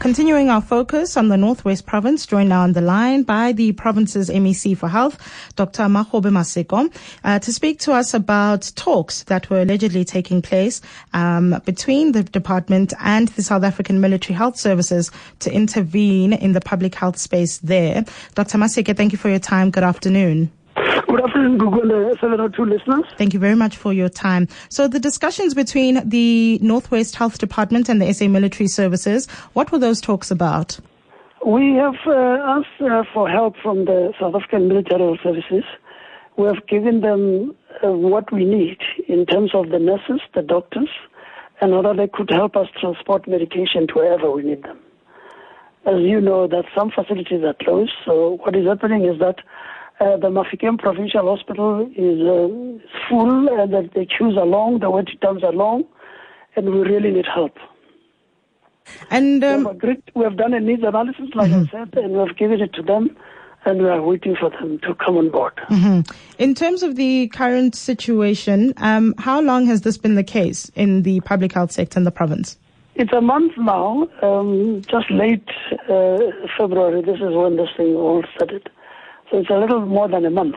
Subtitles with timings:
[0.00, 4.30] Continuing our focus on the Northwest Province, joined now on the line by the province's
[4.30, 5.18] MEC for Health,
[5.56, 5.82] Dr.
[5.90, 6.90] Magome Masike,
[7.22, 10.80] uh, to speak to us about talks that were allegedly taking place
[11.12, 15.10] um, between the department and the South African Military Health Services
[15.40, 18.02] to intervene in the public health space there.
[18.34, 18.56] Dr.
[18.56, 19.70] Masike, thank you for your time.
[19.70, 20.50] Good afternoon.
[21.10, 23.04] Good afternoon, Gugu uh, 702 listeners.
[23.18, 24.46] Thank you very much for your time.
[24.68, 29.80] So the discussions between the Northwest Health Department and the SA Military Services, what were
[29.80, 30.78] those talks about?
[31.44, 35.64] We have uh, asked uh, for help from the South African Military Services.
[36.36, 40.90] We have given them uh, what we need in terms of the nurses, the doctors,
[41.60, 44.78] and whether they could help us transport medication to wherever we need them.
[45.86, 49.40] As you know, that some facilities are closed, so what is happening is that
[50.00, 54.90] uh, the Mafikeng Provincial Hospital is uh, full and that the queues are long, the
[54.90, 55.84] wait times are long,
[56.56, 57.56] and we really need help.
[59.10, 61.76] And um, we, have agreed, we have done a needs analysis, like mm-hmm.
[61.76, 63.14] I said, and we have given it to them,
[63.66, 65.54] and we are waiting for them to come on board.
[65.68, 66.10] Mm-hmm.
[66.38, 71.02] In terms of the current situation, um, how long has this been the case in
[71.02, 72.56] the public health sector in the province?
[72.94, 75.48] It's a month now, um, just late
[75.88, 76.18] uh,
[76.58, 77.02] February.
[77.02, 78.68] This is when this thing all started.
[79.30, 80.56] So it's a little more than a month,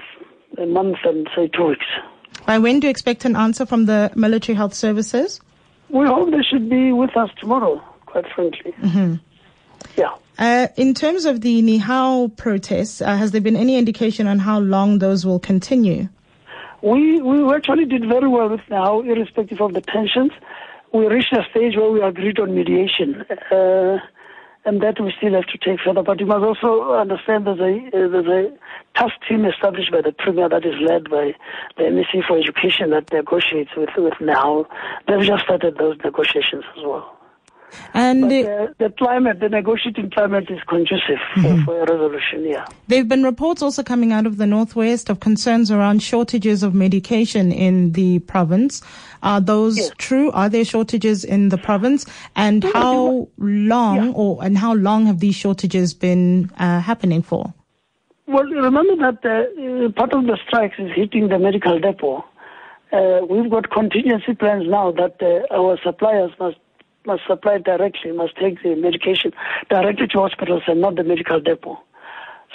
[0.57, 1.85] a month and say two weeks.
[2.45, 5.39] By when do you expect an answer from the military health services?
[5.89, 8.73] We hope they should be with us tomorrow, quite frankly.
[8.81, 9.15] Mm-hmm.
[9.95, 10.15] Yeah.
[10.39, 14.59] Uh, in terms of the NEHAWU protests, uh, has there been any indication on how
[14.59, 16.09] long those will continue?
[16.81, 20.31] We we actually did very well with NEHAWU, irrespective of the tensions.
[20.91, 23.23] We reached a stage where we agreed on mediation.
[23.51, 23.99] Uh,
[24.65, 26.03] and that we still have to take further.
[26.03, 28.51] But you must also understand there's a, uh, there's a
[28.97, 31.33] task team established by the Premier that is led by
[31.77, 34.65] the MEC for Education that negotiates with, with NEHAWU.
[35.07, 37.12] They've just started those negotiations as well.
[37.93, 41.63] And but, uh, the climate, the negotiating climate is conducive mm-hmm.
[41.63, 42.65] for, for, a resolution, yeah.
[42.87, 46.73] There have been reports also coming out of the Northwest of concerns around shortages of
[46.73, 48.81] medication in the province.
[49.21, 49.91] Are those yes.
[49.97, 50.31] true?
[50.31, 52.05] Are there shortages in the province?
[52.35, 54.11] And how long, yeah.
[54.13, 57.53] or and how long have these shortages been uh, happening for?
[58.27, 62.25] Well, remember that uh, part of the strikes is hitting the medical depot.
[62.91, 66.57] Uh, we've got contingency plans now that uh, our suppliers must
[67.05, 69.31] must supply directly, must take the medication
[69.69, 71.79] directly to hospitals and not the medical depot.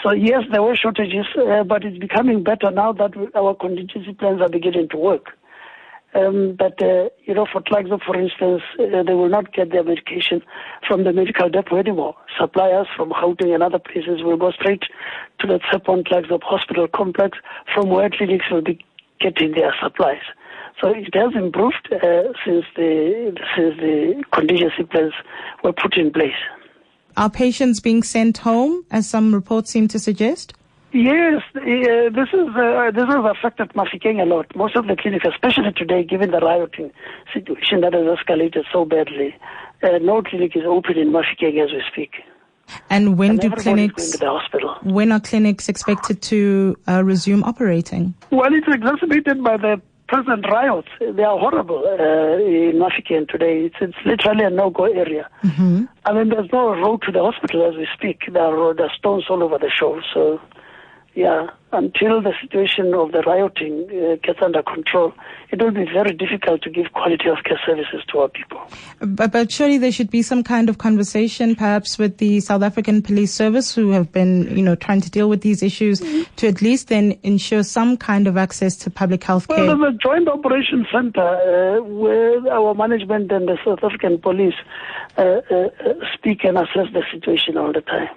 [0.03, 4.41] So yes, there were shortages, uh, but it's becoming better now that our contingency plans
[4.41, 5.31] are beginning to work.
[6.15, 9.85] Um, but, uh, you know, for Klerksdorp, for instance, uh, they will not get their
[9.85, 10.41] medication
[10.87, 12.15] from the medical depot anymore.
[12.39, 14.85] Suppliers from Gauteng and other places will go straight
[15.41, 17.37] to the Tshepong Klerksdorp hospital complex
[17.75, 18.79] from where clinics will be
[19.21, 20.23] getting their supplies.
[20.81, 25.13] So it has improved uh, since the since the contingency plans
[25.65, 26.41] were put in place.
[27.17, 30.55] Are patients being sent home, as some reports seem to suggest?
[30.93, 34.47] Yes, uh, this is uh, this has affected Mafikeng a lot.
[34.55, 36.93] Most of the clinics, especially today, given the rioting
[37.35, 39.35] situation that has escalated so badly,
[39.83, 42.13] uh, no clinic is open in Mafikeng as we speak.
[42.89, 44.17] And when and do clinics?
[44.19, 44.77] the hospital.
[44.83, 48.15] When are clinics expected to uh, resume operating?
[48.31, 50.89] Well, it's exacerbated by the present riots.
[51.01, 53.67] They are horrible uh, in Mafikeng today.
[53.67, 55.29] It's, it's literally a no-go area.
[55.45, 55.85] Mm-hmm.
[56.05, 58.23] I mean, there's no road to the hospital as we speak.
[58.33, 60.03] There are, there are stones all over the shore.
[60.15, 60.41] So
[61.19, 65.13] yeah, until the situation of the rioting uh, gets under control,
[65.51, 68.61] it will be very difficult to give quality of care services to our people.
[69.01, 73.03] But, but surely there should be some kind of conversation, perhaps with the South African
[73.03, 76.23] Police Service, who have been, you know, trying to deal with these issues, mm-hmm.
[76.37, 79.57] to at least then ensure some kind of access to public health care.
[79.57, 84.55] Well, there's a joint operation center uh, where our management and the South African Police
[85.17, 88.09] uh, uh, uh speak and assess the situation all the time.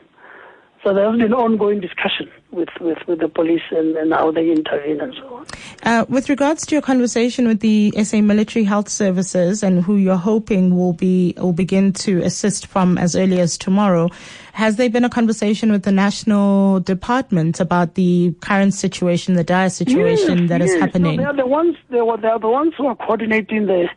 [0.83, 4.49] So there has been ongoing discussion with, with, with the police and, and how they
[4.49, 5.45] intervene and so on.
[5.83, 10.15] Uh, with regards to your conversation with the SA Military Health Services and who you're
[10.15, 14.09] hoping will be will begin to assist from as early as tomorrow,
[14.53, 19.69] has there been a conversation with the national department about the current situation, the dire
[19.69, 20.71] situation yes, that yes.
[20.71, 21.17] is happening?
[21.17, 21.75] No, they are the ones.
[21.91, 23.87] They are, they are the ones who are coordinating the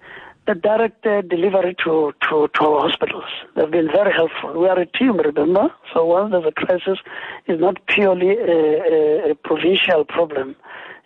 [0.46, 3.24] the direct delivery to, to, to our hospitals.
[3.56, 4.60] They've been very helpful.
[4.60, 5.72] We are a team, remember?
[5.92, 6.98] So once there's a crisis,
[7.46, 10.56] it's not purely a, a, a provincial problem.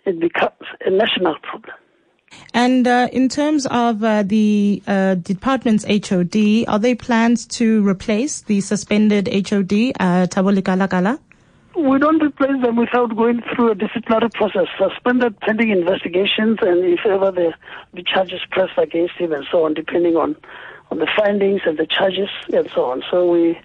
[0.05, 1.75] It becomes a national problem.
[2.53, 8.41] And uh, in terms of uh, the uh, department's HOD, are there plans to replace
[8.41, 11.19] the suspended HOD, uh, Taboli?
[11.79, 17.05] We don't replace them without going through a disciplinary process, suspended pending investigations, and if
[17.05, 17.53] ever the,
[17.93, 20.35] the charges pressed against him and so on, depending on,
[20.91, 23.01] on the findings and the charges and so on.
[23.09, 23.57] So we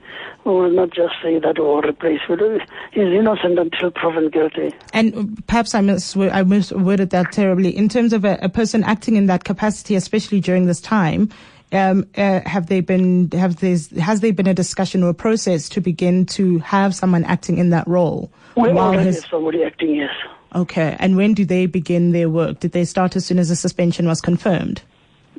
[0.44, 2.20] we will not just say that we will replace.
[2.28, 2.60] Him.
[2.92, 4.72] He's innocent until proven guilty.
[4.92, 7.76] And perhaps I mis I misworded that terribly.
[7.76, 11.30] In terms of a, a person acting in that capacity, especially during this time,
[11.74, 15.80] um, uh, have they been have has there been a discussion or a process to
[15.80, 18.30] begin to have someone acting in that role?
[18.56, 20.10] We already have somebody acting, yes.
[20.54, 22.60] Okay, and when do they begin their work?
[22.60, 24.82] Did they start as soon as the suspension was confirmed?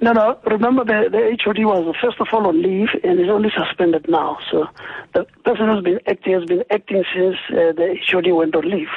[0.01, 0.37] No, no.
[0.45, 4.37] Remember, the, the HOD was first of all on leave and is only suspended now.
[4.51, 4.67] So
[5.13, 8.89] the person who's been acting has been acting since uh, the HOD went on leave.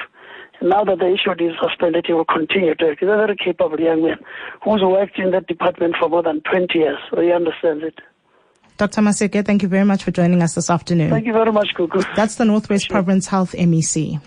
[0.60, 3.00] Now that the issue is suspended, he will continue to act.
[3.00, 4.18] He's a very capable young man
[4.64, 8.00] who's worked in that department for more than 20 years, so he understands it.
[8.76, 9.00] Dr.
[9.00, 11.10] Masike, thank you very much for joining us this afternoon.
[11.10, 12.04] Thank you very much, Gugu.
[12.14, 14.20] That's the Northwest Province Health MEC.